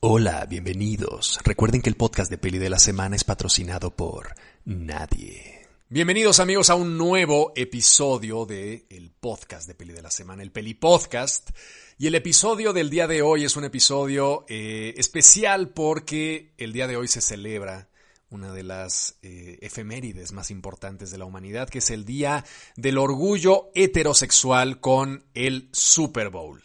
[0.00, 1.40] Hola, bienvenidos.
[1.42, 4.32] Recuerden que el podcast de Peli de la Semana es patrocinado por
[4.64, 5.66] nadie.
[5.88, 10.52] Bienvenidos amigos a un nuevo episodio de el podcast de Peli de la Semana, el
[10.52, 11.50] Peli Podcast.
[11.98, 16.86] Y el episodio del día de hoy es un episodio eh, especial porque el día
[16.86, 17.88] de hoy se celebra
[18.30, 22.44] una de las eh, efemérides más importantes de la humanidad, que es el Día
[22.76, 26.62] del Orgullo Heterosexual con el Super Bowl.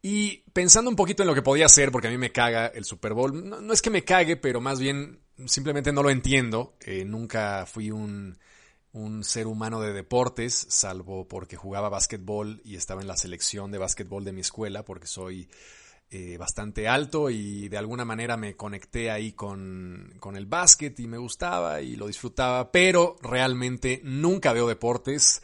[0.00, 2.84] Y pensando un poquito en lo que podía ser, porque a mí me caga el
[2.84, 6.76] Super Bowl, no, es que me cague, pero más bien simplemente no lo entiendo.
[6.80, 8.38] Eh, nunca fui un,
[8.92, 13.78] un, ser humano de deportes, salvo porque jugaba básquetbol y estaba en la selección de
[13.78, 15.48] básquetbol de mi escuela, porque soy
[16.10, 21.06] eh, bastante alto y de alguna manera me conecté ahí con, con el básquet y
[21.06, 25.42] me gustaba y lo disfrutaba, pero realmente nunca veo deportes.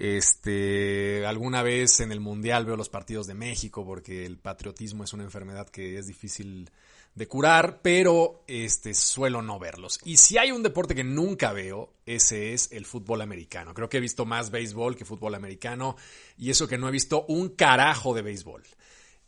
[0.00, 5.12] Este, alguna vez en el Mundial veo los partidos de México porque el patriotismo es
[5.12, 6.70] una enfermedad que es difícil
[7.16, 9.98] de curar, pero este, suelo no verlos.
[10.04, 13.74] Y si hay un deporte que nunca veo, ese es el fútbol americano.
[13.74, 15.96] Creo que he visto más béisbol que fútbol americano
[16.36, 18.62] y eso que no he visto un carajo de béisbol.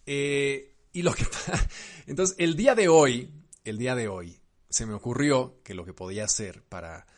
[0.06, 1.26] Eh, y lo que
[2.06, 3.28] entonces el día de hoy,
[3.64, 7.08] el día de hoy se me ocurrió que lo que podía hacer para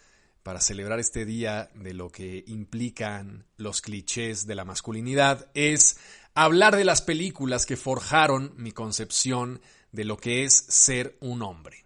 [0.43, 5.98] para celebrar este día de lo que implican los clichés de la masculinidad es
[6.35, 9.61] hablar de las películas que forjaron mi concepción
[9.93, 11.85] de lo que es ser un hombre.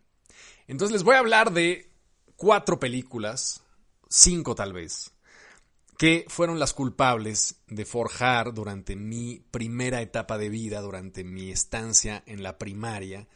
[0.67, 1.91] Entonces les voy a hablar de
[2.37, 3.63] cuatro películas,
[4.09, 5.13] cinco tal vez,
[5.99, 12.23] que fueron las culpables de forjar durante mi primera etapa de vida, durante mi estancia
[12.27, 13.27] en la primaria,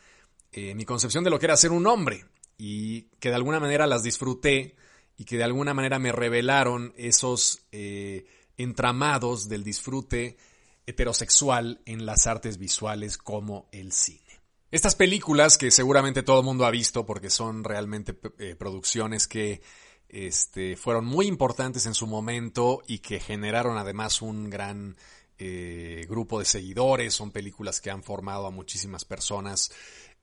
[0.52, 2.24] eh, mi concepción de lo que era ser un hombre
[2.58, 4.76] y que de alguna manera las disfruté
[5.20, 8.24] y que de alguna manera me revelaron esos eh,
[8.56, 10.38] entramados del disfrute
[10.86, 14.40] heterosexual en las artes visuales como el cine.
[14.70, 19.60] Estas películas que seguramente todo el mundo ha visto porque son realmente eh, producciones que
[20.08, 24.96] este, fueron muy importantes en su momento y que generaron además un gran
[25.38, 29.70] eh, grupo de seguidores, son películas que han formado a muchísimas personas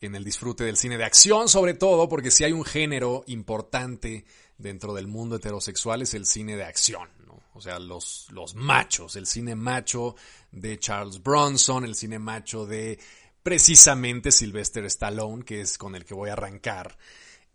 [0.01, 4.25] en el disfrute del cine de acción, sobre todo porque si hay un género importante
[4.57, 7.41] dentro del mundo heterosexual es el cine de acción, ¿no?
[7.53, 10.15] O sea, los, los machos, el cine macho
[10.51, 12.99] de Charles Bronson, el cine macho de
[13.41, 16.97] precisamente Sylvester Stallone, que es con el que voy a arrancar.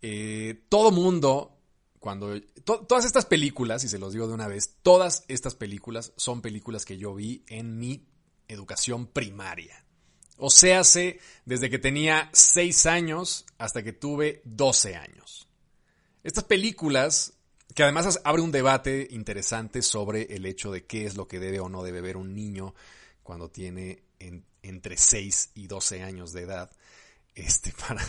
[0.01, 1.57] Eh, todo mundo,
[1.99, 2.41] cuando...
[2.65, 6.83] todas estas películas, y se los digo de una vez, todas estas películas son películas
[6.83, 8.07] que yo vi en mi
[8.47, 9.85] educación primaria.
[10.37, 10.81] O sea,
[11.45, 15.47] desde que tenía 6 años hasta que tuve 12 años.
[16.23, 17.33] Estas películas,
[17.75, 21.59] que además abre un debate interesante sobre el hecho de qué es lo que debe
[21.59, 22.73] o no debe ver un niño
[23.23, 24.03] cuando tiene
[24.61, 26.71] entre 6 y 12 años de edad,
[27.35, 28.03] este, para,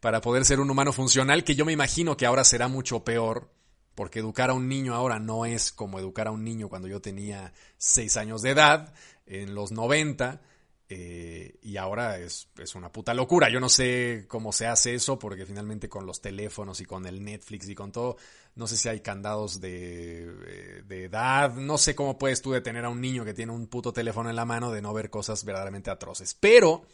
[0.00, 3.50] para poder ser un humano funcional, que yo me imagino que ahora será mucho peor,
[3.94, 7.00] porque educar a un niño ahora no es como educar a un niño cuando yo
[7.00, 8.92] tenía 6 años de edad,
[9.24, 10.42] en los 90,
[10.88, 13.50] eh, y ahora es, una puta locura.
[13.50, 17.24] Yo no sé cómo se hace eso, porque finalmente con los teléfonos y con el
[17.24, 18.16] Netflix y con todo,
[18.54, 21.54] no sé si hay candados de, eh, de, edad.
[21.54, 24.36] No sé cómo puedes tú detener a un niño que tiene un puto teléfono en
[24.36, 26.34] la mano de no ver cosas verdaderamente atroces.
[26.34, 26.86] Pero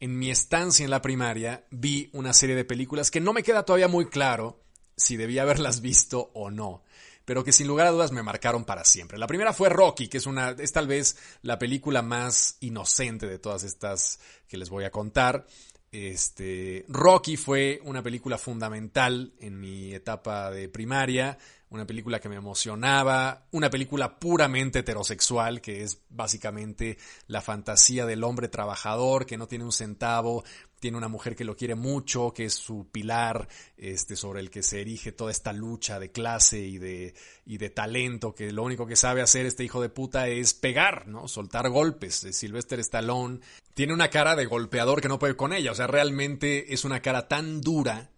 [0.00, 3.64] en mi estancia en la primaria vi una serie de películas que no me queda
[3.64, 4.60] todavía muy claro
[4.96, 6.82] si debía haberlas visto o no
[7.30, 9.16] pero que sin lugar a dudas me marcaron para siempre.
[9.16, 13.38] La primera fue Rocky, que es una, es tal vez la película más inocente de
[13.38, 14.18] todas estas
[14.48, 15.46] que les voy a contar.
[15.92, 21.38] Este, Rocky fue una película fundamental en mi etapa de primaria,
[21.68, 26.98] una película que me emocionaba, una película puramente heterosexual, que es básicamente
[27.28, 30.42] la fantasía del hombre trabajador que no tiene un centavo,
[30.80, 33.46] tiene una mujer que lo quiere mucho, que es su pilar,
[33.76, 37.14] este, sobre el que se erige toda esta lucha de clase y de,
[37.44, 41.06] y de talento, que lo único que sabe hacer este hijo de puta es pegar,
[41.06, 41.28] ¿no?
[41.28, 42.26] Soltar golpes.
[42.32, 43.40] Sylvester Stallone
[43.74, 47.00] tiene una cara de golpeador que no puede con ella, o sea, realmente es una
[47.00, 48.10] cara tan dura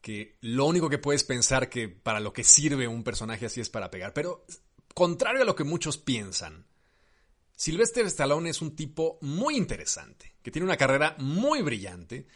[0.00, 3.68] que lo único que puedes pensar que para lo que sirve un personaje así es
[3.68, 4.12] para pegar.
[4.14, 4.44] Pero
[4.94, 6.66] contrario a lo que muchos piensan,
[7.60, 12.26] Sylvester Stallone es un tipo muy interesante, que tiene una carrera muy brillante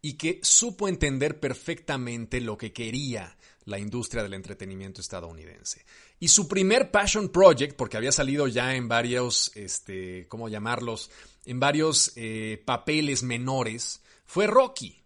[0.00, 5.86] y que supo entender perfectamente lo que quería la industria del entretenimiento estadounidense.
[6.18, 11.12] Y su primer passion project, porque había salido ya en varios, este, ¿cómo llamarlos?
[11.44, 15.00] En varios eh, papeles menores, fue Rocky.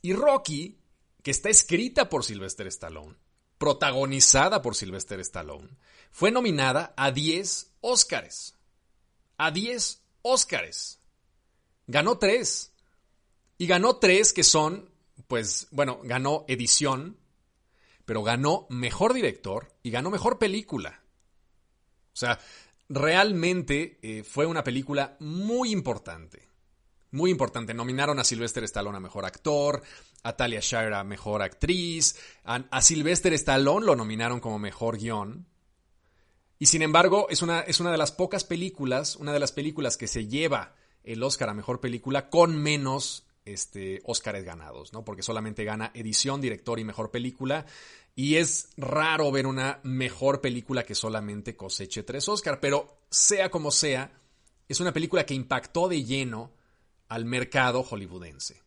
[0.00, 0.78] Y Rocky
[1.22, 3.16] que está escrita por Sylvester Stallone,
[3.58, 5.68] protagonizada por Sylvester Stallone,
[6.10, 8.54] fue nominada a 10 Óscares.
[9.42, 11.00] A 10 Óscares.
[11.88, 12.72] Ganó 3.
[13.58, 14.88] Y ganó tres que son,
[15.26, 17.16] pues, bueno, ganó edición,
[18.04, 21.02] pero ganó mejor director y ganó mejor película.
[22.12, 22.38] O sea,
[22.88, 26.48] realmente eh, fue una película muy importante.
[27.10, 27.74] Muy importante.
[27.74, 29.82] Nominaron a Sylvester Stallone a mejor actor,
[30.22, 35.46] a Talia Shire a mejor actriz, a, a Sylvester Stallone lo nominaron como mejor guion.
[36.62, 39.96] Y sin embargo, es una, es una de las pocas películas, una de las películas
[39.96, 45.04] que se lleva el Oscar a mejor película con menos este, Oscars ganados, ¿no?
[45.04, 47.66] Porque solamente gana edición, director y mejor película.
[48.14, 53.72] Y es raro ver una mejor película que solamente coseche tres Oscars, pero sea como
[53.72, 54.12] sea,
[54.68, 56.52] es una película que impactó de lleno
[57.08, 58.62] al mercado hollywoodense.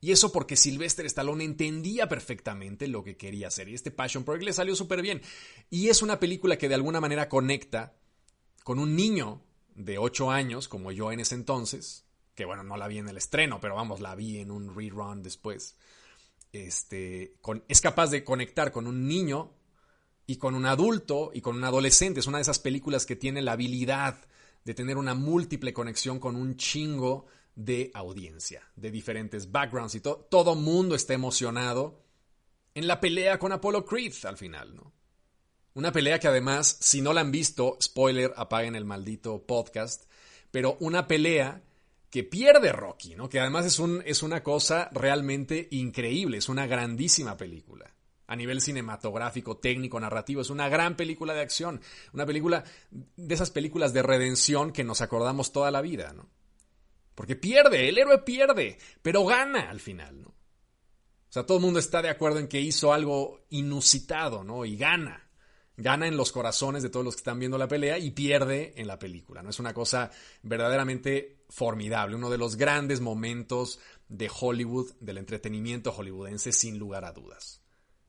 [0.00, 3.68] Y eso porque Sylvester Stallone entendía perfectamente lo que quería hacer.
[3.68, 5.20] Y este Passion Project le salió súper bien.
[5.68, 7.94] Y es una película que de alguna manera conecta
[8.64, 9.42] con un niño
[9.74, 13.18] de 8 años, como yo en ese entonces, que bueno, no la vi en el
[13.18, 15.76] estreno, pero vamos, la vi en un rerun después.
[16.52, 17.36] Este,
[17.68, 19.52] es capaz de conectar con un niño
[20.26, 22.20] y con un adulto y con un adolescente.
[22.20, 24.18] Es una de esas películas que tiene la habilidad
[24.64, 30.54] de tener una múltiple conexión con un chingo de audiencia, de diferentes backgrounds y todo.
[30.54, 32.02] Mundo está emocionado
[32.74, 34.92] en la pelea con Apollo Creed al final, ¿no?
[35.74, 40.04] Una pelea que además, si no la han visto, spoiler, apaguen el maldito podcast,
[40.50, 41.62] pero una pelea
[42.10, 43.28] que pierde Rocky, ¿no?
[43.28, 47.94] Que además es, un, es una cosa realmente increíble, es una grandísima película.
[48.26, 51.80] A nivel cinematográfico, técnico, narrativo, es una gran película de acción.
[52.12, 56.28] Una película de esas películas de redención que nos acordamos toda la vida, ¿no?
[57.20, 60.28] Porque pierde, el héroe pierde, pero gana al final, ¿no?
[60.28, 64.64] O sea, todo el mundo está de acuerdo en que hizo algo inusitado, ¿no?
[64.64, 65.30] Y gana
[65.76, 68.86] gana en los corazones de todos los que están viendo la pelea y pierde en
[68.86, 69.42] la película.
[69.42, 69.50] ¿no?
[69.50, 70.10] Es una cosa
[70.42, 77.12] verdaderamente formidable, uno de los grandes momentos de Hollywood, del entretenimiento hollywoodense, sin lugar a
[77.12, 77.60] dudas.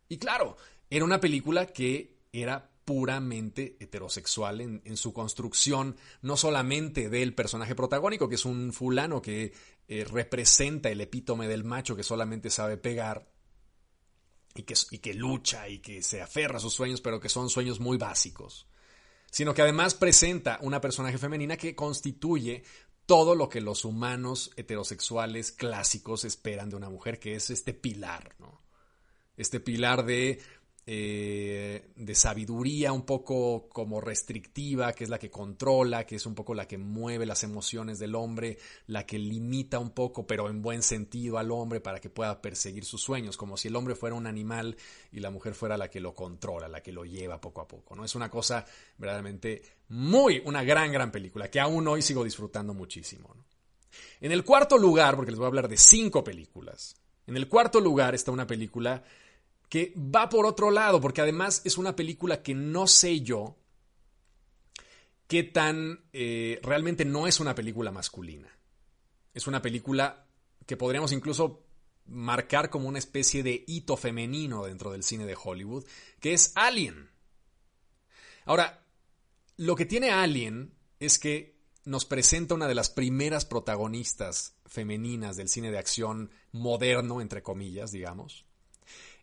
[0.08, 0.56] Y claro,
[0.90, 8.28] era una película que era puramente heterosexual en, su construcción, no solamente del personaje protagónico,
[8.28, 9.54] que es un fulano que
[9.88, 13.32] eh, representa el epítome del macho que solamente sabe pegar,
[14.56, 17.50] y que, y que lucha y que se aferra a sus sueños, pero que son
[17.50, 18.68] sueños muy básicos.
[19.32, 22.64] Sino que además presenta una personaje femenina que constituye
[23.06, 28.36] todo lo que los humanos heterosexuales clásicos esperan de una mujer, que es este pilar,
[28.40, 28.62] ¿no?
[29.38, 30.42] Este pilar de
[30.88, 36.34] eh, de sabiduría un poco como restrictiva, que es la que controla, que es un
[36.34, 38.58] poco la que mueve las emociones del hombre,
[38.88, 42.84] la que limita un poco, pero en buen sentido al hombre para que pueda perseguir
[42.84, 44.76] sus sueños, como si el hombre fuera un animal
[45.12, 47.96] y la mujer fuera la que lo controla, la que lo lleva poco a poco,
[47.96, 48.04] ¿no?
[48.04, 48.66] Es una cosa
[48.98, 53.36] verdaderamente muy, una gran, gran película, que aún hoy sigo disfrutando muchísimo,
[54.20, 56.96] En el cuarto lugar, porque les voy a hablar de cinco películas,
[57.28, 59.04] en el cuarto lugar está una película
[59.72, 63.56] que va por otro lado, porque además es una película que no sé yo
[65.28, 68.50] qué tan eh, realmente no es una película masculina.
[69.34, 70.28] Es una película
[70.66, 71.64] que podríamos incluso
[72.06, 75.86] marcar como una especie de hito femenino dentro del cine de Hollywood,
[76.20, 77.10] que es Alien.
[78.44, 78.86] Ahora,
[79.56, 85.48] lo que tiene Alien es que nos presenta una de las primeras protagonistas femeninas del
[85.48, 88.51] cine de acción moderno, entre comillas, digamos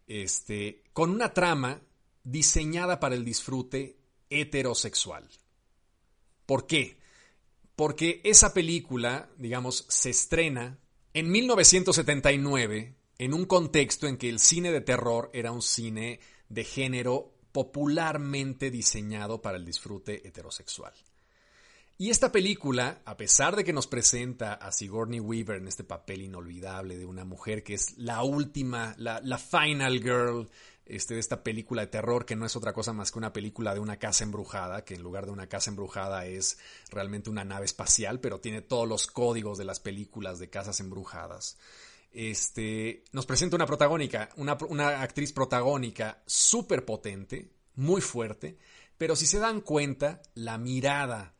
[0.08, 1.80] este, con una trama
[2.24, 3.98] diseñada para el disfrute
[4.30, 5.28] heterosexual.
[6.46, 6.98] ¿Por qué?
[7.76, 10.78] Porque esa película, digamos, se estrena
[11.14, 16.64] en 1979 en un contexto en que el cine de terror era un cine de
[16.64, 20.92] género popularmente diseñado para el disfrute heterosexual.
[22.00, 26.22] Y esta película, a pesar de que nos presenta a Sigourney Weaver en este papel
[26.22, 30.48] inolvidable de una mujer que es la última, la, final girl
[30.86, 33.74] este, de esta película de terror, que no es otra cosa más que una película
[33.74, 37.64] de una casa embrujada, que en lugar de una casa embrujada es realmente una nave
[37.64, 41.58] espacial, pero tiene todos los códigos de las películas de casas embrujadas.
[42.12, 48.56] Este, nos presenta una protagónica, una, una actriz protagónica súper potente, muy fuerte,
[48.96, 51.34] pero si se dan cuenta, la mirada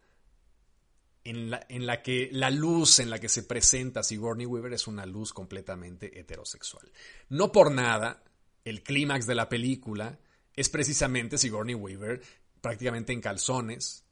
[1.25, 5.32] en la, que la luz en la que se presenta Sigourney Weaver es una luz
[5.32, 6.90] completamente heterosexual.
[7.28, 8.22] No por nada,
[8.64, 10.18] el clímax de la película
[10.54, 12.22] es precisamente Sigourney Weaver
[12.60, 14.04] prácticamente en calzones,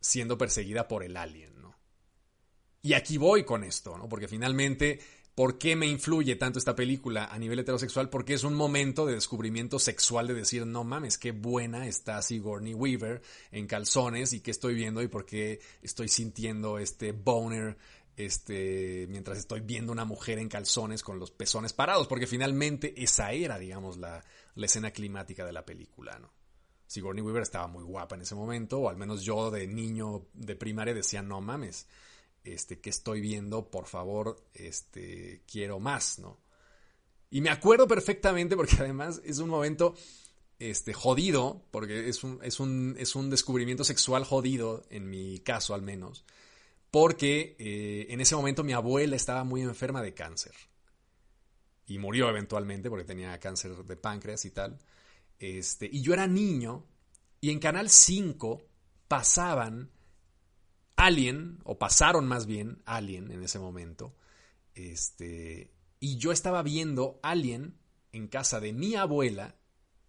[0.00, 1.76] siendo perseguida por el alien, ¿no?
[2.82, 4.08] Y aquí voy con esto, ¿no?
[4.08, 5.00] Porque finalmente
[5.34, 8.10] ¿Por qué me influye tanto esta película a nivel heterosexual?
[8.10, 12.74] Porque es un momento de descubrimiento sexual de decir, no mames, qué buena está Sigourney
[12.74, 17.78] Weaver en calzones y qué estoy viendo y por qué estoy sintiendo este boner
[18.16, 23.32] este, mientras estoy viendo una mujer en calzones con los pezones parados, porque finalmente esa
[23.32, 24.22] era, digamos, la,
[24.54, 26.30] la escena climática de la película, ¿no?
[26.86, 30.56] Sigourney Weaver estaba muy guapa en ese momento, o al menos yo de niño de
[30.56, 31.86] primaria decía, no mames,
[32.44, 33.70] este, ¿qué estoy viendo?
[33.70, 36.40] Por favor, este, quiero más, ¿no?
[37.30, 39.94] Y me acuerdo perfectamente porque además es un momento
[40.58, 45.74] este, jodido, porque es un, es, un, es un descubrimiento sexual jodido, en mi caso
[45.74, 46.24] al menos,
[46.90, 50.52] porque eh, en ese momento mi abuela estaba muy enferma de cáncer.
[51.86, 54.78] Y murió eventualmente porque tenía cáncer de páncreas y tal.
[55.38, 56.86] Este, y yo era niño
[57.40, 58.62] y en Canal 5
[59.08, 59.90] pasaban
[61.04, 64.14] Alien, o pasaron más bien Alien en ese momento.
[64.76, 67.76] Este, y yo estaba viendo Alien
[68.12, 69.56] en casa de mi abuela,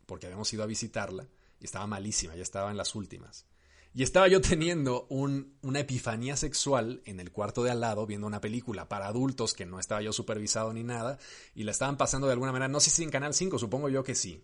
[0.05, 1.27] porque habíamos ido a visitarla,
[1.59, 3.47] y estaba malísima, ya estaba en las últimas.
[3.95, 8.41] Y estaba yo teniendo una epifanía sexual en el cuarto de al lado, viendo una
[8.41, 11.17] película para adultos que no estaba yo supervisado ni nada,
[11.55, 14.03] y la estaban pasando de alguna manera, no sé si en Canal 5, supongo yo
[14.03, 14.43] que sí.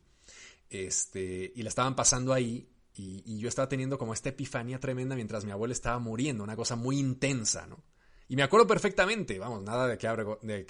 [0.72, 5.46] Este, y la estaban pasando ahí y, yo estaba teniendo como esta epifanía tremenda mientras
[5.46, 7.82] mi abuela estaba muriendo, una cosa muy intensa, ¿no?
[8.28, 10.08] Y me acuerdo perfectamente, vamos, nada de qué,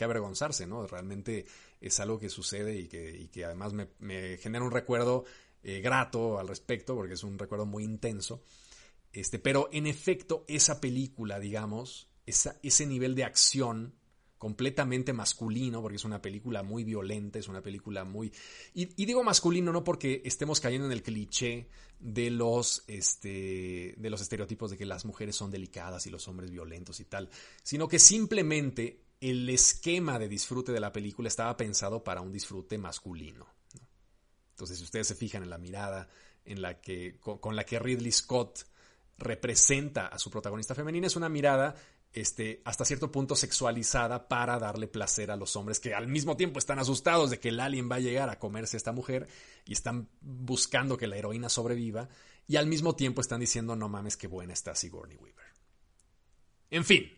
[0.04, 0.88] avergonzarse, ¿no?
[0.88, 1.46] Realmente
[1.82, 5.26] es algo que sucede y que, además me, genera un recuerdo
[5.64, 8.44] eh, grato al respecto, porque es un recuerdo muy intenso.
[9.12, 13.99] Este, pero en efecto, esa película, digamos, ese nivel de acción
[14.40, 18.32] completamente masculino, porque es una película muy violenta, es una película muy...
[18.74, 21.68] Y, digo masculino no porque estemos cayendo en el cliché
[22.00, 26.50] de los, este, de los estereotipos de que las mujeres son delicadas y los hombres
[26.50, 27.30] violentos y tal,
[27.62, 32.78] sino que simplemente el esquema de disfrute de la película estaba pensado para un disfrute
[32.78, 33.46] masculino.
[34.52, 36.08] Entonces, si ustedes se fijan en la mirada
[36.46, 38.66] en la que, con la que Ridley Scott
[39.18, 41.76] representa a su protagonista femenina, es una mirada
[42.14, 46.58] este, hasta cierto punto sexualizada para darle placer a los hombres que al mismo tiempo
[46.58, 49.28] están asustados de que el alien va a llegar a comerse a esta mujer
[49.66, 52.10] y están buscando que la heroína sobreviva
[52.48, 55.46] y al mismo tiempo están diciendo no mames qué buena está Sigourney Weaver.
[56.72, 57.12] En fin,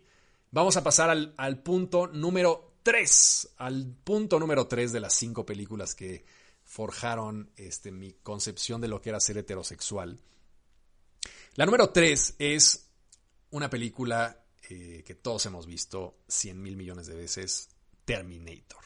[0.52, 5.96] vamos a pasar al, punto número 3, al punto número 3 de las cinco películas
[5.96, 6.26] que
[6.64, 10.20] forjaron este, mi concepción de lo que era ser heterosexual.
[11.56, 12.90] La número 3 es
[13.52, 14.41] una película
[15.06, 17.70] que todos hemos visto 100 mil millones de veces,
[18.06, 18.84] Terminator.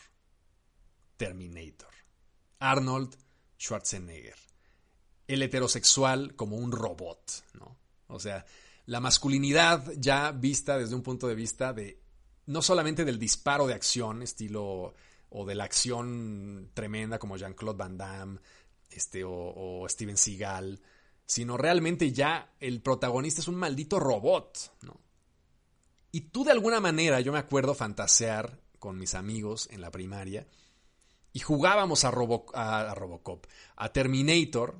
[1.18, 1.94] Terminator.
[2.60, 3.15] Arnold
[3.60, 4.36] Schwarzenegger.
[5.27, 7.77] El heterosexual como un robot, ¿no?
[8.08, 8.46] O sea,
[8.86, 12.01] la masculinidad ya vista desde un punto de vista de
[12.48, 14.94] no solamente del disparo de acción, estilo
[15.30, 18.39] o de la acción tremenda como Jean-Claude Van Damme
[18.92, 20.80] este, o, o, Steven Seagal,
[21.25, 25.05] sino realmente ya el protagonista es un maldito robot, ¿no?
[26.15, 30.48] Y tú de alguna manera, yo me acuerdo fantasear con mis amigos en la primaria
[31.34, 33.45] y jugábamos a, a, Robocop,
[33.75, 34.77] a Terminator,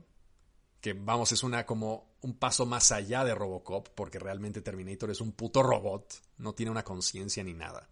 [0.79, 5.19] que vamos, es una como un paso más allá de Robocop, porque realmente Terminator es
[5.19, 7.89] un puto robot, no tiene una conciencia ni nada.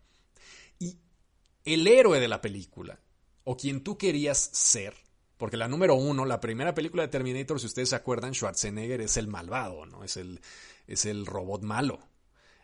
[0.80, 0.98] Y
[1.66, 2.98] el héroe de la película,
[3.44, 4.96] o quien tú querías ser,
[5.36, 9.18] porque la número uno, la primera película de Terminator, si ustedes se acuerdan, Schwarzenegger es
[9.18, 10.06] el malvado, ¿no?
[10.06, 10.40] Es el,
[10.88, 12.13] es el robot malo.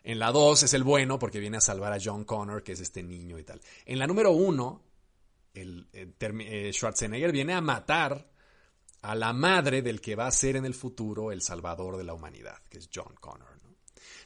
[0.02, 2.80] En la 2 es el bueno porque viene a salvar a John Connor, que es
[2.80, 3.60] este niño y tal.
[3.84, 4.82] En la número 1,
[5.54, 8.30] el, eh, Schwarzenegger viene a matar
[9.02, 12.14] a la madre del que va a ser en el futuro el salvador de la
[12.14, 13.60] humanidad, que es John Connor.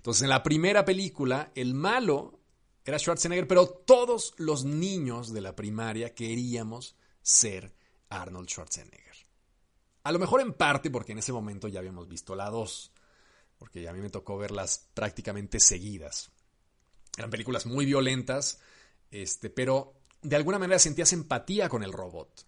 [0.05, 2.41] Entonces, en la primera película, el malo
[2.85, 7.75] era Schwarzenegger, pero todos los niños de la primaria queríamos ser
[8.11, 9.17] Arnold Schwarzenegger.
[10.03, 12.93] A lo mejor en parte porque en ese momento ya habíamos visto la 2
[13.65, 16.31] porque a mí me tocó verlas prácticamente seguidas.
[17.17, 18.61] Eran películas muy violentas,
[19.11, 22.47] este, pero de alguna manera sentías empatía con el robot.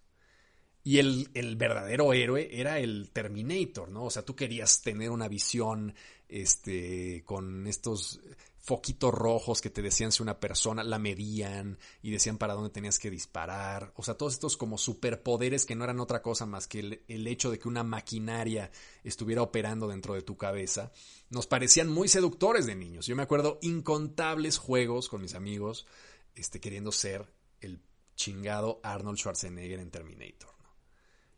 [0.83, 4.03] Y el, el, verdadero héroe era el Terminator, ¿no?
[4.03, 5.95] O sea, tú querías tener una visión
[6.29, 8.21] este, con estos
[8.67, 12.99] foquitos rojos que te decían si una persona la medían y decían para dónde tenías
[12.99, 13.93] que disparar.
[13.95, 17.49] O sea, todos estos como superpoderes que no eran otra cosa más que el, hecho
[17.49, 18.69] de que una maquinaria
[19.05, 20.91] estuviera operando dentro de tu cabeza,
[21.29, 23.07] nos parecían muy seductores de niños.
[23.07, 25.87] Yo me acuerdo incontables juegos con mis amigos
[26.35, 27.81] este, queriendo ser el
[28.17, 30.53] chingado Arnold Schwarzenegger en Terminator.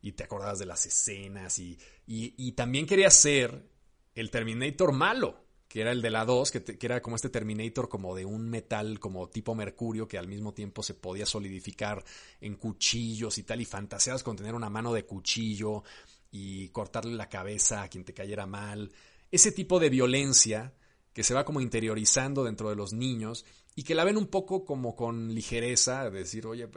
[0.01, 3.69] Y te acordabas de las escenas y, y, y también querías ser
[4.15, 8.15] el Terminator malo que era el de la 2, que, era como este Terminator como
[8.15, 12.03] de un metal como tipo mercurio que al mismo tiempo se podía solidificar
[12.41, 15.83] en cuchillos y tal, y fantaseabas con tener una mano de cuchillo
[16.31, 18.91] y cortarle la cabeza a quien te cayera mal.
[19.31, 20.73] Ese tipo de violencia
[21.13, 23.45] que se va como interiorizando dentro de los niños
[23.75, 26.67] y que la ven un poco como con ligereza, de decir, oye,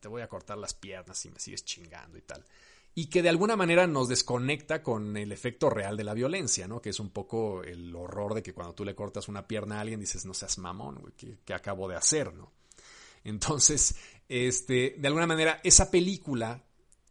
[0.00, 2.44] te voy a cortar las piernas si me sigues chingando y tal.
[2.96, 6.80] Y que de alguna manera nos desconecta con el efecto real de la violencia, ¿no?
[6.80, 9.80] Que es un poco el horror de que cuando tú le cortas una pierna a
[9.80, 11.12] alguien dices, no seas mamón, güey,
[11.44, 12.52] ¿qué, acabo de hacer, no?
[13.24, 13.96] Entonces,
[14.28, 16.62] este, de alguna manera, esa película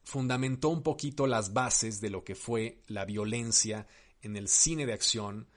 [0.04, 3.88] fundamentó un poquito las bases de lo que fue la violencia
[4.22, 5.48] en el cine de acción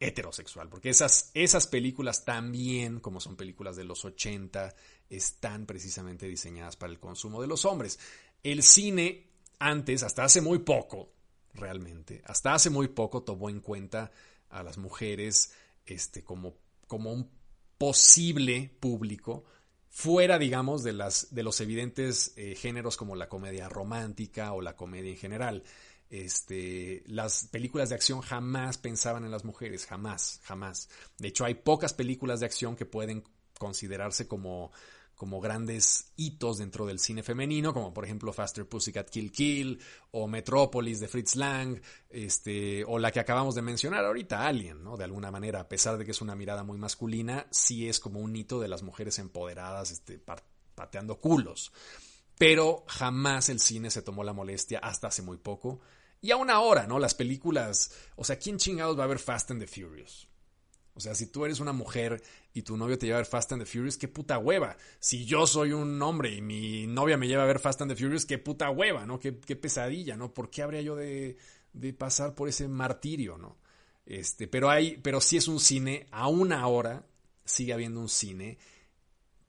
[0.00, 4.74] heterosexual, porque esas, esas películas también, como son películas de los 80,
[5.10, 7.98] están precisamente diseñadas para el consumo de los hombres.
[8.42, 9.27] El cine
[9.58, 11.12] antes, hasta hace muy poco,
[11.54, 14.10] realmente, hasta hace muy poco tomó en cuenta
[14.50, 15.52] a las mujeres
[15.86, 16.54] este, como,
[16.86, 17.30] como un
[17.76, 19.44] posible público
[19.90, 24.76] fuera, digamos, de, las, de los evidentes eh, géneros como la comedia romántica o la
[24.76, 25.64] comedia en general.
[26.10, 30.88] Este, las películas de acción jamás pensaban en las mujeres, jamás, jamás.
[31.18, 33.24] De hecho, hay pocas películas de acción que pueden
[33.58, 34.72] considerarse como,
[35.18, 39.80] como grandes hitos dentro del cine femenino, como por ejemplo Faster Pussycat Kill Kill
[40.12, 44.96] o Metrópolis de Fritz Lang, este, o la que acabamos de mencionar ahorita, Alien, ¿no?
[44.96, 48.20] De alguna manera, a pesar de que es una mirada muy masculina, sí es como
[48.20, 50.22] un hito de las mujeres empoderadas, este,
[50.76, 51.72] pateando culos.
[52.38, 55.80] Pero jamás el cine se tomó la molestia, hasta hace muy poco,
[56.20, 57.00] y aún ahora, ¿no?
[57.00, 60.27] Las películas, o sea, ¿quién chingados va a ver Fast and the Furious?
[60.98, 62.20] O sea, si tú eres una mujer
[62.52, 64.76] y tu novio te lleva a ver Fast and the Furious, qué puta hueva.
[64.98, 67.96] Si yo soy un hombre y mi novia me lleva a ver Fast and the
[67.96, 69.20] Furious, qué puta hueva, ¿no?
[69.20, 70.34] Qué, pesadilla, ¿no?
[70.34, 71.36] ¿Por qué habría yo de,
[71.72, 73.58] de, pasar por ese martirio, ¿no?
[74.06, 77.06] Este, pero hay, pero sí es un cine, aún ahora
[77.44, 78.58] sigue habiendo un cine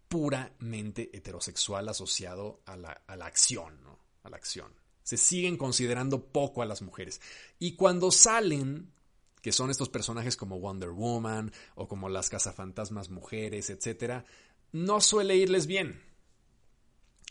[0.08, 3.98] puramente heterosexual asociado a la, a la acción, ¿no?
[4.22, 7.20] A la acción se siguen considerando poco a las mujeres.
[7.58, 8.94] Y cuando salen,
[9.41, 14.24] que son estos personajes como Wonder Woman o como las cazafantasmas mujeres, etc.,
[14.72, 16.03] no suele irles bien.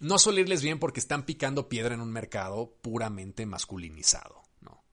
[0.00, 4.84] No suele irles bien porque están picando piedra en un mercado puramente masculinizado, ¿no?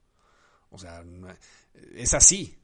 [0.69, 1.03] O sea,
[1.93, 2.57] es así,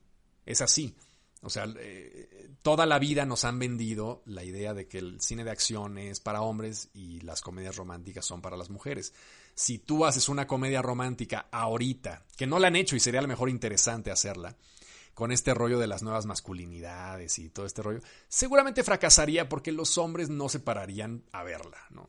[0.46, 0.96] es así.
[1.44, 5.44] O sea, eh, toda la vida nos han vendido la idea de que el cine
[5.44, 9.14] de acción es para hombres y las comedias románticas son para las mujeres
[9.56, 13.24] si tú haces una comedia romántica ahorita, que no la han hecho y sería a
[13.24, 14.58] lo mejor interesante hacerla,
[15.14, 19.98] con este rollo de las nuevas masculinidades y todo este rollo, seguramente fracasaría porque los
[19.98, 22.04] hombres no se pararían a verla, ¿no?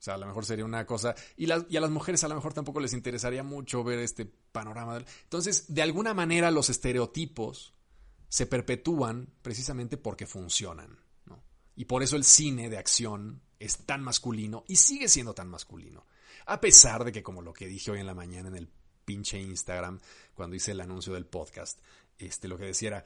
[0.00, 1.14] O sea, a lo mejor sería una cosa.
[1.36, 5.04] Y, y, a las mujeres a lo mejor tampoco les interesaría mucho ver este panorama.
[5.24, 7.74] Entonces, de alguna manera, los estereotipos
[8.26, 10.98] se perpetúan precisamente porque funcionan.
[11.26, 11.42] ¿no?
[11.76, 16.06] Y por eso el cine de acción es tan masculino y sigue siendo tan masculino.
[16.46, 18.68] A pesar de que, como lo que dije hoy en la mañana en el
[19.04, 20.00] pinche Instagram,
[20.34, 21.80] cuando hice el anuncio del podcast,
[22.18, 23.04] este, lo que decía era,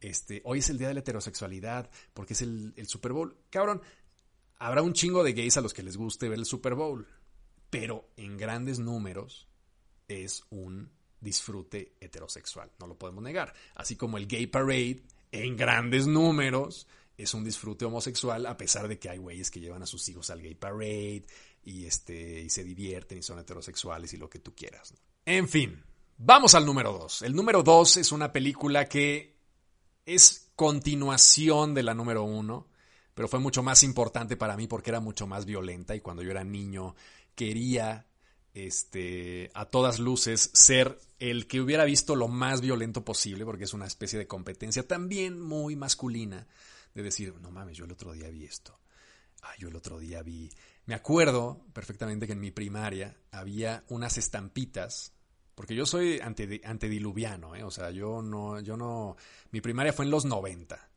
[0.00, 3.36] este, hoy es el día de la heterosexualidad, porque es el, el Super Bowl.
[3.50, 3.82] Cabrón,
[4.58, 7.06] habrá un chingo de gays a los que les guste ver el Super Bowl,
[7.68, 9.48] pero en grandes números
[10.08, 10.90] es un
[11.20, 13.54] disfrute heterosexual, no lo podemos negar.
[13.74, 18.98] Así como el Gay Parade, en grandes números, es un disfrute homosexual, a pesar de
[18.98, 21.26] que hay güeyes que llevan a sus hijos al Gay Parade,
[21.62, 24.94] y, este, y se divierten y son heterosexuales y lo que tú quieras.
[25.24, 25.82] En fin,
[26.16, 27.22] vamos al número 2.
[27.22, 29.36] El número 2 es una película que
[30.06, 32.68] es continuación de la número 1,
[33.14, 36.30] pero fue mucho más importante para mí porque era mucho más violenta y cuando yo
[36.30, 36.94] era niño
[37.34, 38.06] quería
[38.54, 43.74] este, a todas luces ser el que hubiera visto lo más violento posible, porque es
[43.74, 46.46] una especie de competencia también muy masculina,
[46.94, 48.78] de decir, no mames, yo el otro día vi esto,
[49.42, 50.50] ah, yo el otro día vi
[50.86, 55.12] me acuerdo perfectamente que en mi primaria había unas estampitas,
[55.54, 57.62] porque yo soy antediluviano, ¿eh?
[57.62, 59.16] o sea, yo no, yo no,
[59.52, 60.90] mi primaria fue en los 90.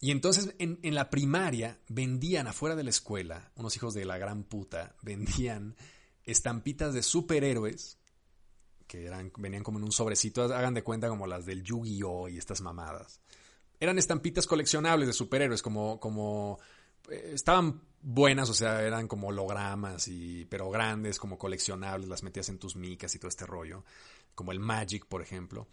[0.00, 4.18] Y entonces en, en, la primaria vendían afuera de la escuela, unos hijos de la
[4.18, 5.76] gran puta, vendían
[6.24, 7.98] estampitas de superhéroes
[8.88, 12.28] que eran, venían como en un sobrecito, hagan de cuenta como las del Yu-Gi-Oh!
[12.28, 13.20] y estas mamadas.
[13.80, 16.58] Eran estampitas coleccionables de superhéroes, como, como
[17.10, 22.58] estaban buenas, o sea, eran como hologramas, y, pero grandes, como coleccionables, las metías en
[22.58, 23.84] tus micas y todo este rollo,
[24.34, 25.68] como el Magic, por ejemplo.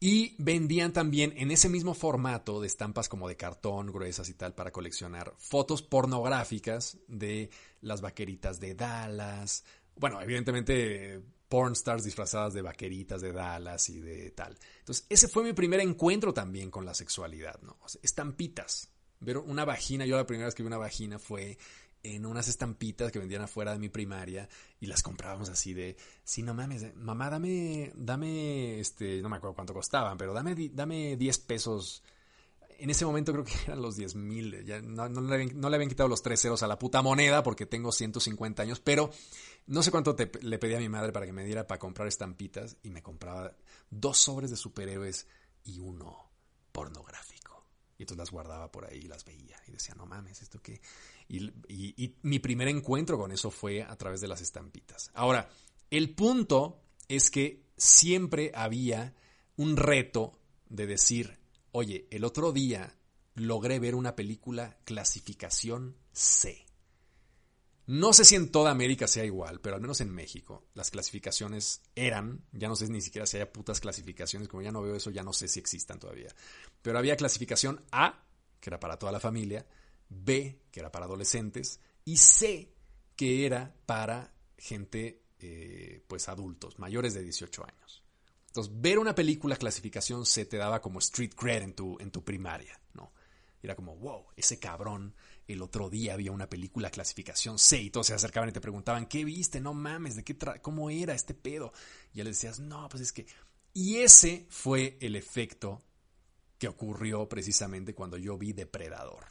[0.00, 4.54] Y vendían también en ese mismo formato de estampas como de cartón, gruesas y tal,
[4.54, 9.64] para coleccionar fotos pornográficas de las vaqueritas de Dallas.
[9.96, 14.58] Bueno, evidentemente pornstars disfrazadas de vaqueritas de Dallas y de tal.
[14.80, 17.78] Entonces, ese fue mi primer encuentro también con la sexualidad, ¿no?
[18.02, 18.93] estampitas
[19.24, 21.58] ver una vagina, yo la primera vez que vi una vagina fue
[22.04, 26.42] en unas estampitas que vendían afuera de mi primaria y las comprábamos así de, sí,
[26.42, 31.38] no mames, mamá, dame, dame, este, no me acuerdo cuánto costaban, pero dame, dame 10
[31.38, 32.02] pesos.
[32.78, 35.88] En ese momento creo que eran los 10 mil, no, le habían, no, le habían,
[35.88, 39.10] quitado los 3 ceros a la puta moneda porque tengo 150 años, pero
[39.66, 42.76] no sé cuánto le pedí a mi madre para que me diera para comprar estampitas
[42.82, 43.56] y me compraba
[43.88, 45.26] dos sobres de superhéroes
[45.64, 46.30] y uno
[46.70, 47.33] pornográfico.
[47.98, 50.80] Y entonces las guardaba por ahí y las veía y decía, no mames, ¿esto qué?
[51.28, 55.10] Y, mi primer encuentro con eso fue a través de las estampitas.
[55.14, 55.48] Ahora,
[55.90, 59.14] el punto es que siempre había
[59.56, 61.38] un reto de decir,
[61.72, 62.98] oye, el otro día
[63.34, 66.63] logré ver una película clasificación C.
[67.86, 71.82] No sé si en toda América sea igual, pero al menos en México las clasificaciones
[71.94, 75.10] eran, ya no sé ni siquiera si haya putas clasificaciones, como ya no veo eso,
[75.10, 76.34] ya no sé si existan todavía.
[76.80, 78.24] Pero había clasificación A,
[78.60, 79.66] que era para toda la familia,
[80.08, 82.72] B, que era para adolescentes, y C,
[83.16, 88.02] que era para gente, eh, pues adultos, mayores de 18 años.
[88.46, 92.24] Entonces, ver una película clasificación C te daba como street cred en tu, en tu
[92.24, 93.12] primaria, ¿no?
[93.60, 95.14] Era como, wow, ese cabrón,
[95.46, 99.06] el otro día había una película clasificación C y todos se acercaban y te preguntaban,
[99.06, 99.60] ¿qué viste?
[99.60, 101.72] No mames, ¿de qué ¿cómo era este pedo?
[102.12, 103.26] Y ya le decías, no, pues es que...
[103.72, 105.82] Y ese fue el efecto
[106.58, 109.26] que ocurrió precisamente cuando yo vi Depredador.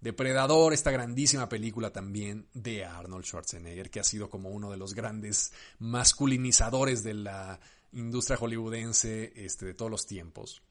[0.00, 4.94] Depredador, esta grandísima película también de Arnold Schwarzenegger, que ha sido como uno de los
[4.94, 7.60] grandes masculinizadores de la
[7.92, 10.62] industria hollywoodense este, de todos los tiempos.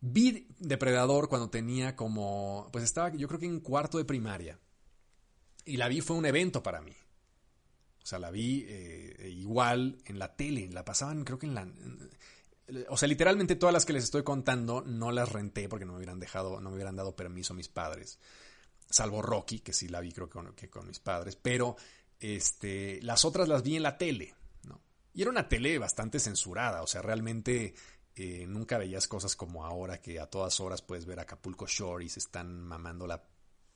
[0.00, 4.58] Vi Depredador cuando tenía como, pues estaba yo creo que en cuarto de primaria.
[5.64, 6.96] Y la vi fue un evento para mí.
[8.02, 11.68] O sea, la vi eh, igual en la tele, la pasaban creo que en la
[12.88, 15.98] o sea, literalmente todas las que les estoy contando no las renté porque no me
[15.98, 18.18] hubieran dejado, no me hubieran dado permiso mis padres.
[18.88, 21.36] Salvo Rocky, que sí la vi creo que con, mis padres.
[21.36, 21.76] Pero
[22.18, 24.34] este, las otras las vi en la tele.
[24.64, 24.80] ¿no?
[25.14, 26.82] Y era una tele bastante censurada.
[26.82, 27.74] O sea, realmente
[28.46, 32.20] nunca veías cosas como ahora que a todas horas puedes ver Acapulco Shore y se
[32.20, 33.22] están mamando la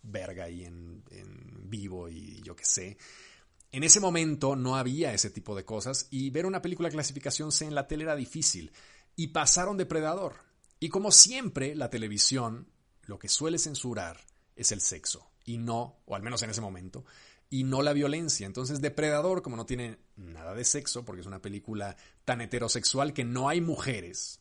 [0.02, 2.98] verga ahí en, en vivo y yo qué sé.
[3.72, 7.64] En ese momento no había ese tipo de cosas y ver una película clasificación C
[7.64, 8.72] en la tele era difícil.
[9.16, 10.36] Y pasaron Depredador.
[10.78, 12.68] Y como siempre, la televisión
[13.06, 14.20] lo que suele censurar
[14.56, 15.30] es el sexo.
[15.44, 17.04] Y no, o al menos en ese momento,
[17.54, 18.48] y no la violencia.
[18.48, 23.22] Entonces, Depredador, como no tiene nada de sexo, porque es una película tan heterosexual que
[23.22, 24.40] no hay mujeres.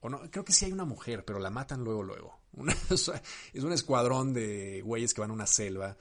[0.00, 2.40] O no, creo que sí hay una mujer, pero la matan luego, luego.
[2.90, 5.96] es un escuadrón de güeyes que van a una selva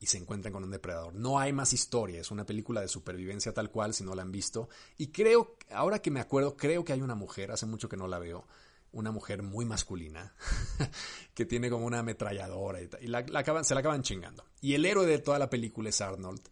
[0.00, 1.14] y se encuentran con un depredador.
[1.14, 4.32] No hay más historia, es una película de supervivencia tal cual, si no la han
[4.32, 4.68] visto.
[4.98, 8.08] Y creo, ahora que me acuerdo, creo que hay una mujer, hace mucho que no
[8.08, 8.48] la veo,
[8.92, 10.34] una mujer muy masculina,
[11.34, 13.24] que tiene como una ametralladora y, y la,
[13.64, 14.44] se la acaban chingando.
[14.60, 16.42] Y el héroe de toda la película es Arnold,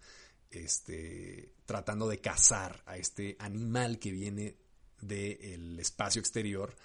[0.50, 4.56] este, tratando de cazar a este animal que viene
[5.00, 6.76] del espacio exterior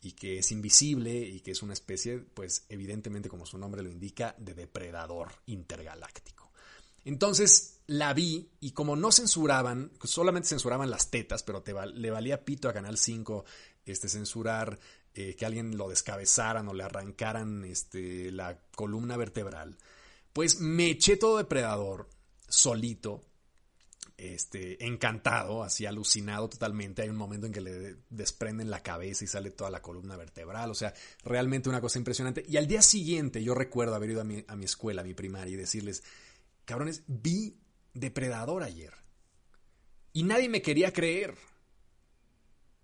[0.00, 3.90] y que es invisible y que es una especie, pues evidentemente como su nombre lo
[3.90, 6.50] indica, de depredador intergaláctico.
[7.04, 12.44] Entonces la vi y como no censuraban, solamente censuraban las tetas, pero te le valía
[12.44, 13.44] pito a Canal 5
[13.84, 14.78] este, censurar
[15.14, 19.76] eh, que alguien lo descabezaran o le arrancaran este, la columna vertebral,
[20.32, 22.08] pues me eché todo depredador
[22.48, 23.22] solito
[24.16, 27.02] este, encantado, así alucinado totalmente.
[27.02, 30.70] Hay un momento en que le desprenden la cabeza y sale toda la columna vertebral.
[30.70, 30.94] O sea,
[31.24, 32.44] realmente una cosa impresionante.
[32.48, 35.14] Y al día siguiente yo recuerdo haber ido a mi, a mi escuela, a mi
[35.14, 36.02] primaria, y decirles,
[36.64, 37.58] cabrones, vi
[37.94, 38.94] Depredador ayer.
[40.12, 41.34] Y nadie me quería creer.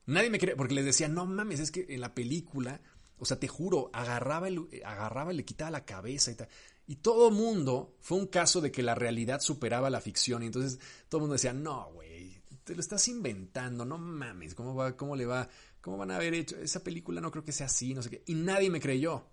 [0.09, 2.81] Nadie me quería, porque les decía, no mames, es que en la película,
[3.19, 6.49] o sea, te juro, agarraba, el, agarraba, le quitaba la cabeza y tal.
[6.87, 10.43] Y todo mundo fue un caso de que la realidad superaba la ficción.
[10.43, 14.97] Y entonces todo mundo decía, no, güey, te lo estás inventando, no mames, ¿cómo, va,
[14.97, 15.47] ¿cómo le va?
[15.83, 16.57] ¿Cómo van a haber hecho?
[16.57, 18.23] Esa película no creo que sea así, no sé qué.
[18.25, 19.27] Y nadie me creyó.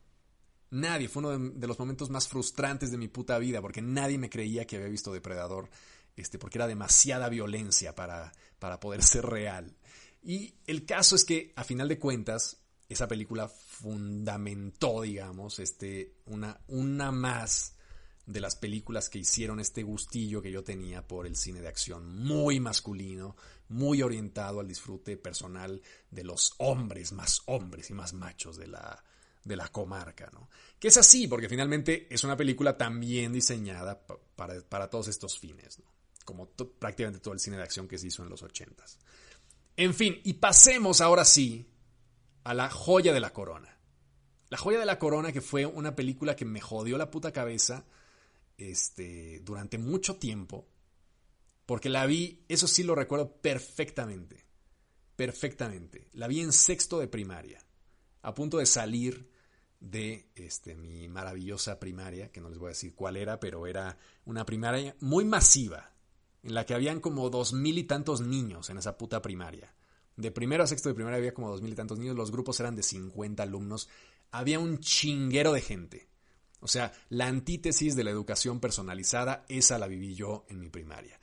[0.71, 1.07] Nadie.
[1.07, 4.67] Fue uno de, los momentos más frustrantes de mi puta vida, porque nadie me creía
[4.67, 5.69] que había visto Depredador,
[6.17, 9.73] este, porque era demasiada violencia para, para poder ser real.
[10.25, 12.57] Y el caso es que, a final de cuentas,
[12.89, 17.75] esa película fundamentó, digamos, este, una, una más
[18.25, 22.23] de las películas que hicieron este gustillo que yo tenía por el cine de acción,
[22.23, 23.35] muy masculino,
[23.69, 29.03] muy orientado al disfrute personal de los hombres, más hombres y más machos de la,
[29.43, 30.49] de la comarca, ¿no?
[30.79, 34.03] Que es así, porque finalmente es una película también diseñada
[34.35, 35.83] para, para todos estos fines.
[36.25, 38.97] Como prácticamente todo el cine de acción que se hizo en los ochentas.
[39.77, 41.69] En fin, y pasemos ahora sí
[42.43, 43.77] a La joya de la corona.
[44.49, 47.85] La joya de la corona, que fue una película que me jodió la puta cabeza
[48.57, 50.67] este, durante mucho tiempo,
[51.65, 54.45] porque la vi, eso sí lo recuerdo perfectamente,
[55.15, 56.09] perfectamente.
[56.13, 57.59] La vi en sexto de primaria,
[58.21, 59.29] a punto de salir
[59.79, 63.97] de este, mi maravillosa primaria, que no les voy a decir cuál era, pero era
[64.25, 65.94] una primaria muy masiva,
[66.45, 69.73] en la que habían como dos mil y tantos niños en esa puta primaria.
[70.15, 72.59] De primero a sexto de primaria había como dos mil y tantos niños, los grupos
[72.59, 73.89] eran de 50 alumnos,
[74.31, 76.07] había un chinguero de gente.
[76.59, 81.19] O sea, la antítesis de la educación personalizada, esa la viví yo en mi primaria.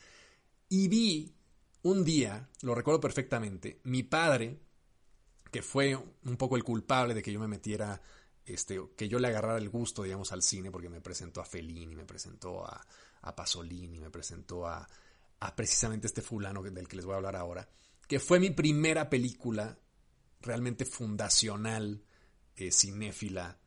[0.69, 1.33] Y vi
[1.83, 4.59] un día, lo recuerdo perfectamente, mi padre,
[5.53, 8.03] que fue un poco el culpable de que yo me metiera,
[8.45, 11.95] este, que yo le agarrara el gusto, digamos, al cine, porque me presentó a Fellini,
[11.95, 12.85] me presentó a,
[13.21, 14.87] a Pasolini, me presentó a,
[15.43, 17.69] a precisamente este fulano del que les voy a hablar ahora,
[18.07, 19.77] que fue mi primera película
[20.41, 22.05] realmente fundacional,
[22.55, 23.59] eh, cinéfila,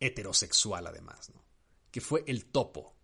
[0.00, 1.44] heterosexual además, ¿no?
[1.90, 2.94] que fue El Topo.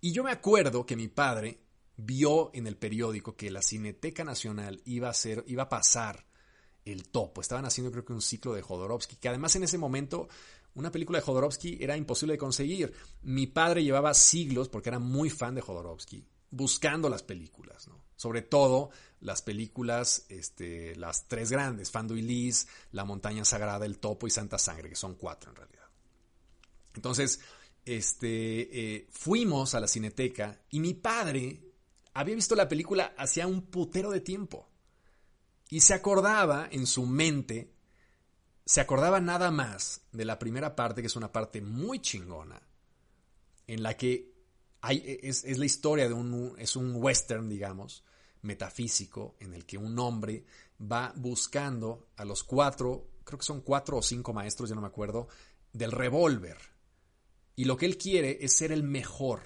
[0.00, 1.60] Y yo me acuerdo que mi padre
[1.96, 6.24] vio en el periódico que la Cineteca Nacional iba a, hacer, iba a pasar
[6.84, 7.40] El Topo.
[7.40, 10.28] Estaban haciendo creo que un ciclo de Jodorowsky, que además en ese momento
[10.74, 12.94] una película de Jodorowsky era imposible de conseguir.
[13.22, 18.00] Mi padre llevaba siglos, porque era muy fan de Jodorowsky, buscando las películas, ¿no?
[18.16, 23.98] Sobre todo las películas, este, las tres grandes, Fando y Liz, La Montaña Sagrada, El
[23.98, 25.86] Topo y Santa Sangre, que son cuatro en realidad.
[26.94, 27.40] Entonces,
[27.84, 31.60] este, eh, fuimos a la cineteca y mi padre
[32.12, 34.68] había visto la película hacía un putero de tiempo.
[35.68, 37.72] Y se acordaba en su mente,
[38.64, 42.60] se acordaba nada más de la primera parte, que es una parte muy chingona,
[43.68, 44.29] en la que
[44.80, 48.04] hay, es, es la historia de un, es un western, digamos,
[48.42, 50.44] metafísico, en el que un hombre
[50.80, 54.86] va buscando a los cuatro, creo que son cuatro o cinco maestros, ya no me
[54.86, 55.28] acuerdo,
[55.72, 56.58] del revólver
[57.60, 59.42] y lo que él quiere es ser el mejor.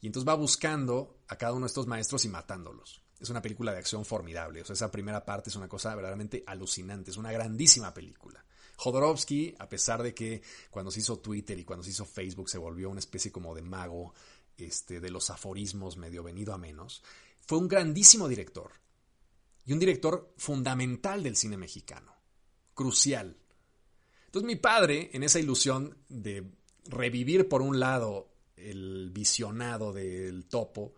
[0.00, 3.02] Y entonces va buscando a cada uno de estos maestros y matándolos.
[3.20, 4.62] Es una película de acción formidable.
[4.62, 7.10] O sea, esa primera parte es una cosa verdaderamente alucinante.
[7.10, 8.42] Es una grandísima película.
[8.76, 10.40] Jodorowsky, a pesar de que
[10.70, 13.60] cuando se hizo Twitter y cuando se hizo Facebook se volvió una especie como de
[13.60, 14.14] mago
[14.60, 17.02] este, de los aforismos medio venido a menos,
[17.46, 18.72] fue un grandísimo director.
[19.66, 22.14] Y un director fundamental del cine mexicano.
[22.74, 23.36] Crucial.
[24.26, 26.50] Entonces mi padre, en esa ilusión de
[26.86, 30.94] revivir por un lado el visionado del topo,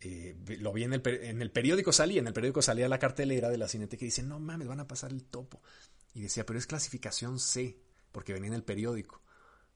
[0.00, 3.48] eh, lo vi en el, en el, periódico salía, en el periódico salía la cartelera
[3.48, 5.60] de la cineteca y dice, no mames, van a pasar el topo.
[6.14, 7.80] Y decía, pero es clasificación C,
[8.12, 9.22] porque venía en el periódico.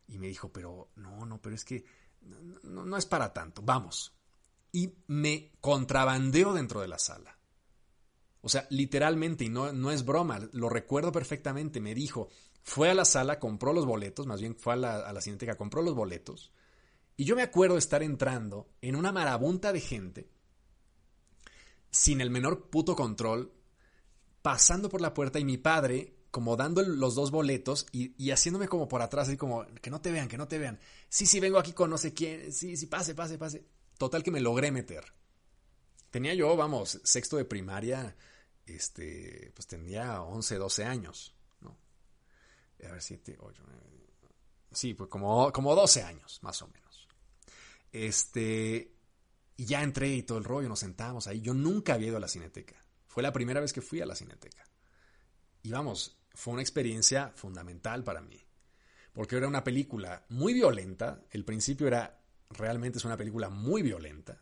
[0.09, 1.85] Y me dijo, pero no, no, pero es que
[2.62, 4.12] no, es para tanto, vamos.
[4.72, 7.38] Y me contrabandeó dentro de la sala.
[8.40, 12.28] O sea, literalmente, y no, no es broma, lo recuerdo perfectamente, me dijo,
[12.62, 15.56] fue a la sala, compró los boletos, más bien fue a la, a la cineteca,
[15.56, 16.52] compró los boletos.
[17.16, 20.30] Y yo me acuerdo estar entrando en una marabunta de gente,
[21.90, 23.52] sin el menor puto control,
[24.40, 28.66] pasando por la puerta y mi padre como dando los dos boletos y, y, haciéndome
[28.66, 30.81] como por atrás, así como, que no te vean, que no te vean.
[31.09, 33.64] Sí, sí, vengo aquí con no sé quién, sí, sí, pase, pase, pase.
[33.97, 35.05] Total que me logré meter.
[36.11, 38.16] Tenía yo, vamos, sexto de primaria,
[38.66, 41.37] este, pues tenía 11, 12 años
[42.87, 43.62] a ver, 7, 8,
[44.73, 47.09] Sí, pues como, como 12 años, más o menos.
[47.92, 48.95] Este,
[49.57, 51.42] y ya entré y todo el rollo, nos sentamos ahí.
[51.42, 52.77] Yo nunca había ido a la cineteca.
[53.07, 54.64] Fue la primera vez que fui a la cineteca.
[55.62, 58.40] Y vamos, fue una experiencia fundamental para mí.
[59.12, 61.23] Porque era una película muy violenta.
[61.31, 64.40] El principio era, realmente es una película muy violenta.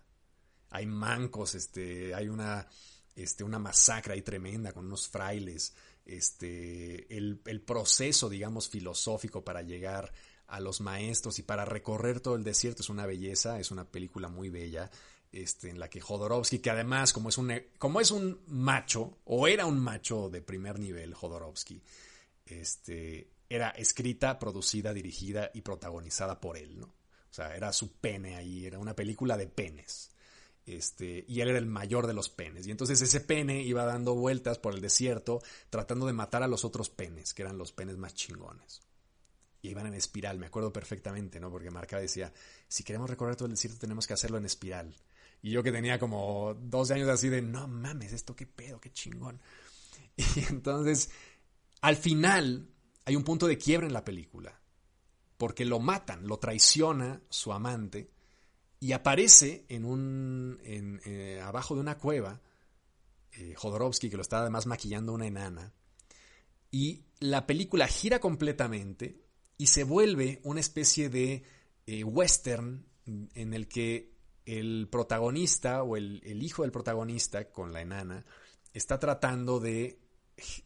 [0.70, 2.68] Hay mancos, este, hay una,
[3.16, 5.74] este, una masacre ahí tremenda con unos frailes
[6.10, 10.12] este, el, proceso, digamos, filosófico para llegar
[10.46, 14.28] a los maestros y para recorrer todo el desierto es una belleza, es una película
[14.28, 14.90] muy bella,
[15.32, 19.46] este, en la que Jodorowsky, que además como es un, como es un macho, o
[19.46, 21.82] era un macho de primer nivel, Jodorowsky,
[22.46, 26.86] este, era escrita, producida, dirigida y protagonizada por él, ¿no?
[26.86, 30.10] O sea, era su pene ahí, era una película de penes.
[30.66, 32.66] Este, y él era el mayor de los penes.
[32.66, 36.64] Y entonces ese pene iba dando vueltas por el desierto tratando de matar a los
[36.64, 38.82] otros penes, que eran los penes más chingones.
[39.62, 41.50] Y iban en espiral, me acuerdo perfectamente, ¿no?
[41.50, 42.32] Porque Marca decía,
[42.68, 44.94] si queremos recorrer todo el desierto tenemos que hacerlo en espiral.
[45.42, 48.92] Y yo que tenía como 12 años así de, no mames, esto qué pedo, qué
[48.92, 49.40] chingón.
[50.16, 51.10] Y entonces,
[51.80, 52.68] al final,
[53.06, 54.60] hay un punto de quiebra en la película.
[55.38, 58.10] Porque lo matan, lo traiciona su amante
[58.80, 62.40] y aparece en un, en, eh, abajo de una cueva,
[63.32, 65.72] eh, Jodorowsky, que lo está además maquillando una enana,
[66.70, 69.22] y la película gira completamente
[69.58, 71.42] y se vuelve una especie de
[71.86, 74.14] eh, western en el que
[74.46, 78.24] el protagonista o el, hijo del protagonista con la enana
[78.72, 79.98] está tratando de,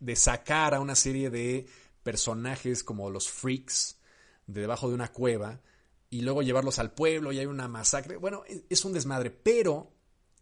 [0.00, 1.66] de sacar a una serie de
[2.02, 3.98] personajes como los freaks
[4.46, 5.60] de debajo de una cueva
[6.10, 8.16] y luego llevarlos al pueblo y hay una masacre.
[8.16, 9.92] Bueno, es un desmadre, pero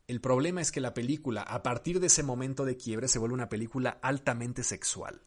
[0.06, 3.34] el problema es que la película, a partir de ese momento de quiebre, se vuelve
[3.34, 5.22] una película altamente sexual.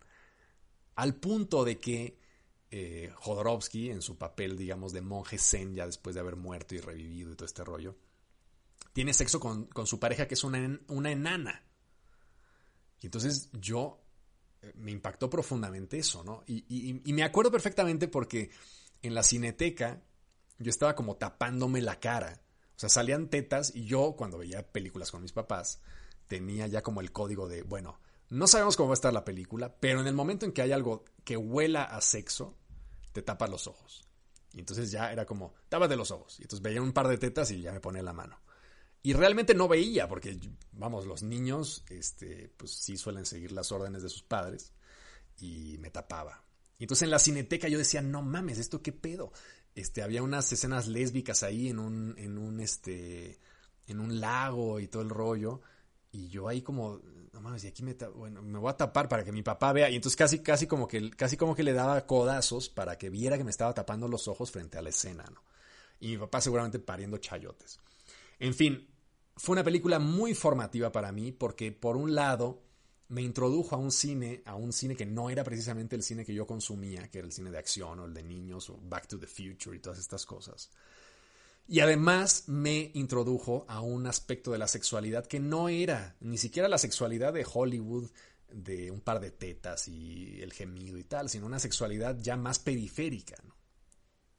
[0.96, 2.20] Al punto de que
[2.78, 6.82] eh, Jodorowsky, en su papel, digamos, de monje zen, ya después de haber muerto y
[6.82, 7.96] revivido y todo este rollo,
[8.92, 11.64] tiene sexo con, su pareja, que es una, una enana.
[13.00, 14.04] Y entonces yo
[14.62, 16.44] eh, me impactó profundamente eso, ¿no?
[16.48, 18.52] Y, y, me acuerdo perfectamente porque
[19.02, 20.04] en la cineteca
[20.60, 22.42] yo estaba como tapándome la cara.
[22.76, 25.82] O sea, salían tetas y yo cuando veía películas con mis papás
[26.28, 29.78] tenía ya como el código de, bueno, no sabemos cómo va a estar la película,
[29.80, 32.58] pero en el momento en que hay algo que huela a sexo,
[33.16, 34.04] te tapas los ojos.
[34.54, 36.38] Y entonces ya era como, de los ojos.
[36.40, 38.42] Y entonces veía un par de tetas y ya me pone la mano.
[39.02, 40.38] Y realmente no veía, porque,
[40.74, 44.74] vamos, los niños, este, pues sí suelen seguir las órdenes de sus padres.
[45.40, 46.44] Y me tapaba.
[46.78, 49.32] Y entonces en la cineteca yo decía, no mames, ¿esto qué pedo?
[49.76, 53.40] Este, había unas escenas lésbicas ahí en un, en un, este,
[53.88, 55.62] en un lago y todo el rollo.
[56.12, 57.00] Y yo ahí como,
[57.36, 59.90] no mames, y aquí me, bueno, me voy a tapar para que mi papá vea.
[59.90, 63.38] Y entonces casi, casi como que, casi como que le daba codazos para que viera
[63.38, 65.44] que me estaba tapando los ojos frente a la escena, ¿no?
[66.00, 67.80] Y mi papá seguramente pariendo chayotes.
[68.40, 68.88] En fin,
[69.36, 72.64] fue una película muy formativa para mí porque por un lado
[73.10, 76.34] me introdujo a un cine, a un cine que no era precisamente el cine que
[76.34, 79.20] yo consumía, que era el cine de acción o el de niños o Back to
[79.20, 80.72] the Future y todas estas cosas.
[81.68, 86.68] Y además me introdujo a un aspecto de la sexualidad que no era ni siquiera
[86.68, 88.12] la sexualidad de Hollywood,
[88.48, 92.60] de un par de tetas y el gemido y tal, sino una sexualidad ya más
[92.60, 93.36] periférica.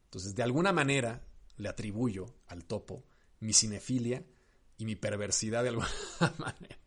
[0.05, 3.05] Entonces, de alguna manera, le atribuyo al topo
[3.41, 4.25] mi cinefilia
[4.79, 5.89] y mi perversidad de alguna
[6.39, 6.79] manera.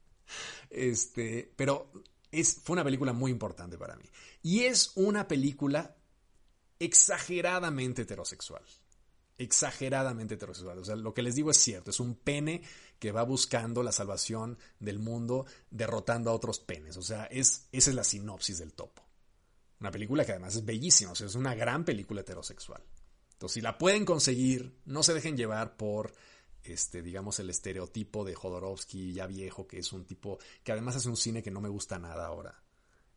[0.69, 1.91] Este, pero
[2.31, 4.05] es, fue una película muy importante para mí.
[4.41, 5.97] Y es una película
[6.79, 8.63] exageradamente heterosexual
[9.39, 10.77] exageradamente heterosexual.
[10.77, 12.61] O sea, lo que les digo es cierto, es un pene
[12.99, 16.97] que va buscando la salvación del mundo derrotando a otros penes.
[16.97, 19.01] O sea, es, esa es la sinopsis del topo.
[19.79, 22.83] Una película que además es bellísima, o sea, es una gran película heterosexual.
[23.31, 26.13] Entonces, si la pueden conseguir, no se dejen llevar por,
[26.61, 31.07] este, digamos, el estereotipo de Jodorowsky ya viejo, que es un tipo que además hace
[31.07, 32.61] un cine que no me gusta nada ahora.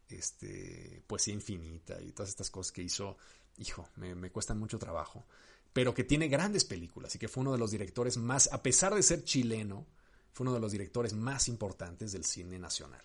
[0.09, 3.17] Este, poesía infinita y todas estas cosas que hizo,
[3.57, 5.27] hijo, me, me cuestan mucho trabajo
[5.73, 8.95] pero que tiene grandes películas y que fue uno de los directores más, a pesar
[8.95, 9.87] de ser chileno,
[10.33, 13.03] fue uno de los directores más importantes del cine nacional.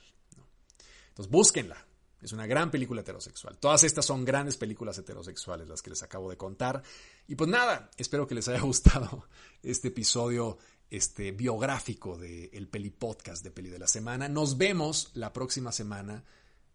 [1.09, 1.85] Entonces, búsquenla.
[2.21, 3.57] Es una gran película heterosexual.
[3.59, 6.81] Todas estas son grandes películas heterosexuales, las que les acabo de contar.
[7.27, 9.27] Y pues nada, espero que les haya gustado
[9.61, 10.57] este episodio
[10.89, 14.27] este, biográfico del el Peli Podcast de Peli de la Semana.
[14.27, 16.23] Nos vemos la próxima semana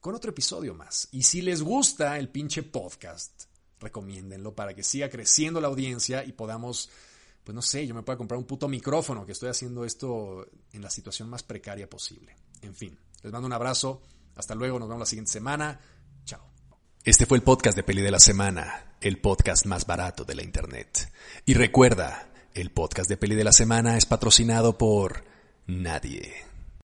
[0.01, 1.09] con otro episodio más.
[1.11, 3.45] Y si les gusta el pinche podcast,
[3.83, 6.91] recomiéndenlo para que siga creciendo la audiencia y podamos,
[7.45, 10.83] pues no sé, yo me pueda comprar un puto micrófono, que estoy haciendo esto en
[10.83, 12.35] la situación más precaria posible.
[12.63, 14.01] En fin, les mando un abrazo,
[14.37, 15.81] hasta luego, nos vemos la siguiente semana,
[16.25, 16.43] chao.
[17.05, 20.43] Este fue el podcast de Peli de la Semana, el podcast más barato de la
[20.43, 21.13] Internet.
[21.45, 25.25] Y recuerda, el podcast de Peli de la Semana es patrocinado por
[25.67, 26.52] nadie.